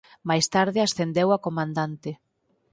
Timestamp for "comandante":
1.45-2.11